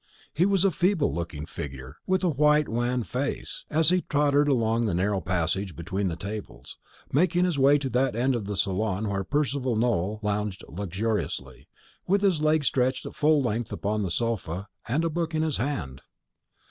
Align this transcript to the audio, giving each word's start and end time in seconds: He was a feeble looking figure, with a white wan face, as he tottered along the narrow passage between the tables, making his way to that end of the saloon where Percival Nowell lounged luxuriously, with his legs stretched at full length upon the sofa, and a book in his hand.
He 0.33 0.47
was 0.47 0.65
a 0.65 0.71
feeble 0.71 1.13
looking 1.13 1.45
figure, 1.45 1.97
with 2.07 2.23
a 2.23 2.29
white 2.29 2.67
wan 2.67 3.03
face, 3.03 3.65
as 3.69 3.91
he 3.91 4.01
tottered 4.01 4.47
along 4.47 4.85
the 4.87 4.95
narrow 4.95 5.21
passage 5.21 5.75
between 5.75 6.07
the 6.07 6.15
tables, 6.15 6.79
making 7.13 7.45
his 7.45 7.59
way 7.59 7.77
to 7.77 7.87
that 7.91 8.15
end 8.15 8.35
of 8.35 8.45
the 8.45 8.55
saloon 8.55 9.09
where 9.09 9.23
Percival 9.23 9.75
Nowell 9.75 10.19
lounged 10.23 10.63
luxuriously, 10.67 11.67
with 12.07 12.23
his 12.23 12.41
legs 12.41 12.65
stretched 12.65 13.05
at 13.05 13.13
full 13.13 13.43
length 13.43 13.71
upon 13.71 14.01
the 14.01 14.09
sofa, 14.09 14.69
and 14.87 15.05
a 15.05 15.09
book 15.11 15.35
in 15.35 15.43
his 15.43 15.57
hand. 15.57 16.01